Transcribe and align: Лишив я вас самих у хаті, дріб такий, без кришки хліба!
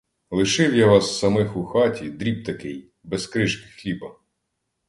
Лишив 0.31 0.75
я 0.75 0.87
вас 0.87 1.19
самих 1.19 1.57
у 1.57 1.65
хаті, 1.65 2.09
дріб 2.09 2.43
такий, 2.43 2.91
без 3.03 3.27
кришки 3.27 3.67
хліба! 3.69 4.15